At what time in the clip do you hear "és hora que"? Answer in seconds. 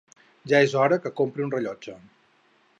0.67-1.13